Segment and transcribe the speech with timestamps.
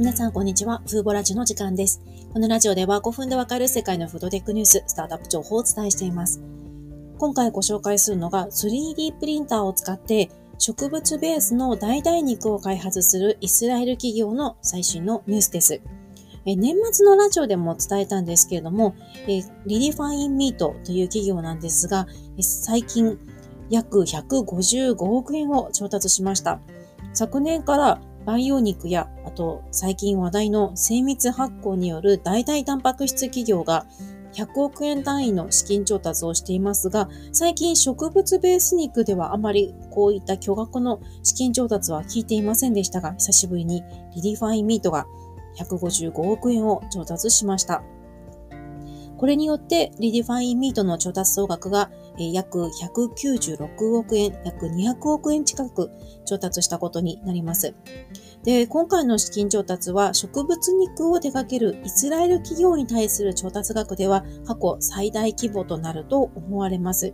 [0.00, 0.80] 皆さん、こんにちは。
[0.88, 2.00] Foovo ラジオの時間です。
[2.32, 6.40] このラジオでは5分でわかる世界のフードテックニュース、スタートアップ情報をお伝えしています。
[7.18, 15.82] 今回ご紹介するのが 3D プリンターを使って植物ベースの代替肉を開発するイスラエル企業の最新のニュースです。
[16.46, 18.94] 年末のラジオでも伝えたんですけれども、
[19.28, 22.06] え Redefine Meat という企業なんですが、
[22.40, 23.18] 最近
[23.68, 26.58] 約155億円を調達しました。
[27.12, 33.86] 昨年から培養肉や、あと最近話題の精密発酵による代替タンパク質企業が
[34.32, 43.82] 100億円単位の資金調達をしていますが、最近植物ベース肉ではあまりこういった巨額の資金調達は聞いていませんでしたが、久しぶりに
[44.14, 45.06] Redefine Meat が
[45.58, 47.82] 155億円を調達しました。
[49.20, 55.90] これによって、 Redefine Meat の調達総額が約196億円、約200億円近く
[56.24, 57.74] 調達したことになります。
[58.44, 67.12] で、今回の資金調達は植物肉を手掛けるイスラエル企業に対する調達額では過去最大規模となると思われます。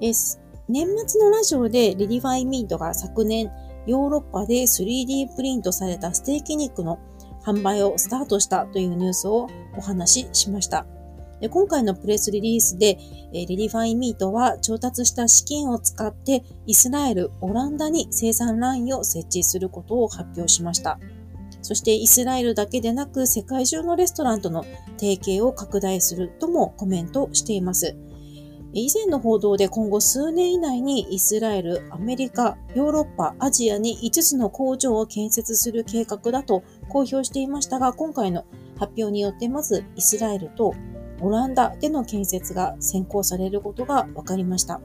[0.00, 3.52] 年末のラジオで Redefine Meat が昨年
[3.86, 6.98] ヨーロッパで 3D プリントされたステーキ肉の
[7.44, 10.84] 販売をスタートしたというニュースをお話ししました。
[11.40, 12.98] で今回のプレスリリースで、
[13.32, 20.98] えリリファイミートは調達した資金を使ってイスラエル、オランダに生産ラインを設置することを発表しました。
[21.62, 24.64] そしてイスラエルだけでなく世界中のレストランとの
[24.98, 27.96] 提携を拡大するともコメントしています。
[28.76, 38.44] 以前の報道で今後数年以内にイスラエル、アメリカ、ヨーロッパ、アジアに5つの工場を建設する計画だと公表していましたが、今回の
[38.76, 40.74] 発表によってまずイスラエルと
[41.20, 44.80] オランダでの建設が先行されることが分かりました。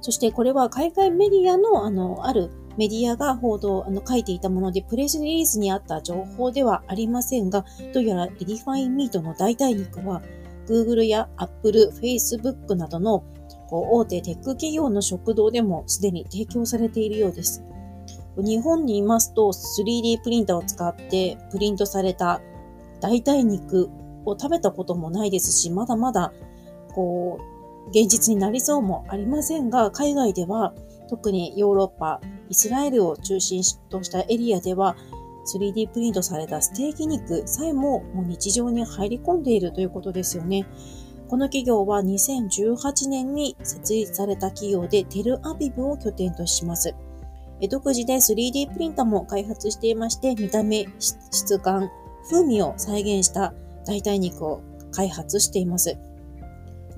[0.00, 10.22] そしてこれは海外メディアのあの、あるメディアが報道、あの、書いていたもので、プレスリリースにあった情報ではありませんが、どうやら Redefine Meat の代替肉は、
[10.66, 13.24] Google や Apple、Facebook などの
[13.68, 17.64] こう大手テック企業の食堂でもすでに提供されているようです。
[18.36, 22.40] 日本にいますと 3D プリンターを使ってプリントされた
[23.00, 23.90] 代替肉
[24.24, 26.32] を食べたこともないですし、まだまだ
[26.94, 27.38] こ
[27.86, 30.74] う現実になりそうもありませんが、海外では
[31.08, 34.96] 特にヨーロッパ、イスラエルを中心としたエリアでは
[35.46, 40.66] 3D プリントされたステーキ肉さえももう日常に入り込んでいるということですよね。
[41.28, 46.94] この企業は2018年に設立された企業でテルアビブを拠点とします。
[47.70, 51.90] 独自で 3D プリンターも開発していまして、見た目、質感、
[52.28, 53.54] 風味を再現した
[53.86, 54.60] 代替肉を
[54.92, 55.96] 開発しています。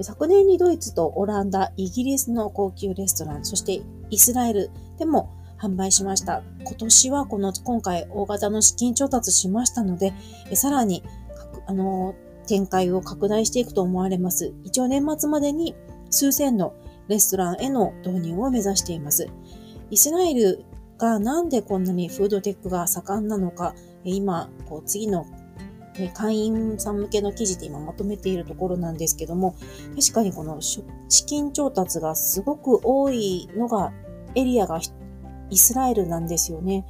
[0.01, 3.81] 昨年にドイツとオランダ、イギリスの高級レストラン、そして
[4.11, 6.43] イスラエルでも販売しました。
[6.65, 10.13] 今年はこの今回大型の資金調達しましたので、
[10.55, 11.05] さらに
[11.67, 12.15] あの
[12.47, 14.53] 展開を拡大していくと思われます。
[14.65, 15.75] 一応年末までに
[16.11, 16.75] 数千の
[17.09, 19.29] レストランへの導入を目指しています。
[19.91, 20.65] イスラエル
[20.99, 23.75] がなんでこんなにフードテックが盛んなのか、
[24.05, 25.25] 今、こう次の
[26.15, 29.55] 会員さん向けの記事で今まとめているところなんですけども、
[29.99, 30.83] 確かにこの資
[31.27, 33.93] 金調達がすごく多いのが、
[34.35, 34.81] エリアが
[35.51, 36.85] イスラエルなんですよね。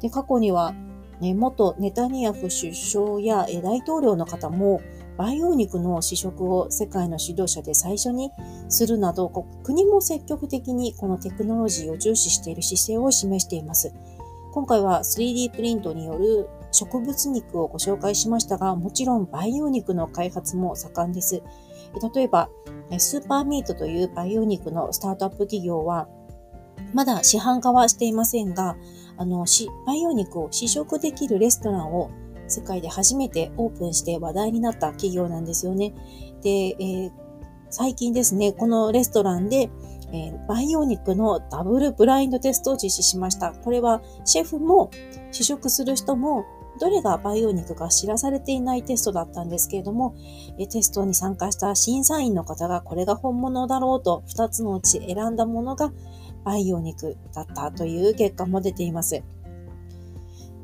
[0.00, 0.74] で、過去には、
[1.20, 4.80] ね、元ネタニヤフ首相や大統領の方も、
[5.16, 8.32] 培養肉の試食を世界の指導者で最初に
[8.68, 9.30] するなど、
[9.62, 13.94] 国も積極的にこのテクノロジーを重視している姿勢を示しています。
[14.52, 21.42] 今回は 3D プリントによる植物肉をご紹介しましたが、もちろん培養肉の開発も盛んです。
[22.14, 22.50] 例えば、
[22.98, 26.08] スーパーミートという培養肉のスタートアップ企業は、
[26.92, 28.76] まだ市販化はしていませんが、
[29.16, 29.46] あの、
[29.86, 32.10] 培養肉を試食できるレストランを
[32.48, 35.94] 世界で初めてオープンして話題になった企業なんですよね。
[36.42, 37.12] で、えー、
[37.70, 39.70] 最近ですね、このレストランで、
[40.12, 43.52] えー、培養肉のダブルブラインドテストを実施しました。
[43.52, 44.90] これはシェフも
[45.32, 46.44] 試食する人も
[46.80, 50.14] どれが培養肉か知らされていないテストだったんですけれども、
[50.70, 55.92] テストに参加した審査員の方がこれが本物だろうと2つのうち選んだものが
[56.44, 59.22] 培養肉だったという結果も出ています。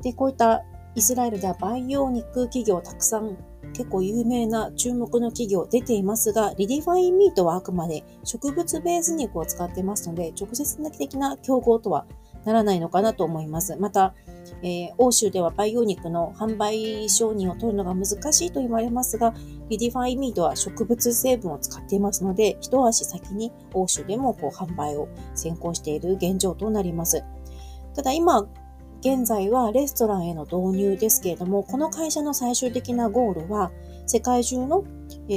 [0.02, 0.64] で、こういった
[0.94, 3.36] イスラエルでは培養肉企業たくさん
[3.72, 12.06] 結構有名な注目の企業出ていますが、 Redefine Meat はあくまで植物ベース肉を使ってますので、直接的な競合とは
[12.44, 13.76] ならないのかなと思います。
[13.76, 14.14] また、
[14.62, 19.34] えー、欧州では培養肉の販売承認を取るのが難しいと言われますが、
[19.68, 27.24] Redefine Meat は植物成分を使っていますので、一足先に欧州でもこう販売を先行している現状となります。
[27.94, 28.48] ただ今、
[29.00, 33.72] 現在はレストランへの導入ですけれども、この会社の最終的なゴールは、
[34.06, 34.84] 世界中の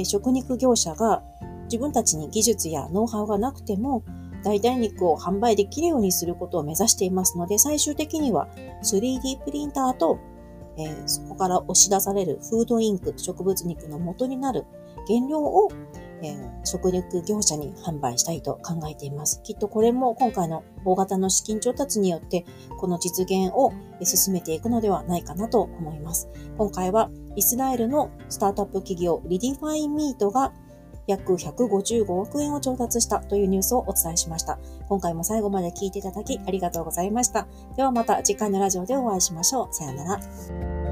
[0.04, 1.22] 食肉業者が
[1.64, 4.02] 自分たちに技術やノウハウがなくても、
[4.44, 8.48] 代替肉を販売できるようにすることを目指していますので、最終的には
[8.82, 10.18] 3D プリンターと、
[10.76, 14.64] えー、そこから押し出されるフードインク、植物肉の元になる
[15.08, 15.70] 原料を
[16.24, 19.42] えー、食肉業者に販売したいと考えています。
[19.42, 22.46] きっとこれも今回の大型の資金調達によって
[22.78, 26.28] この実現を進めていくのではないかなと思います。
[26.56, 30.52] 今回はイスラエルのスタートアップ企業 Redefine Meat が
[31.06, 34.58] 約155億円を調達したというニュースをお伝えしました。
[34.88, 37.46] 今回も最後まで聞いていただきありがとうございました。
[37.76, 39.74] ではまた次回のラジオでお会いしましょう。
[39.74, 40.83] さようなら。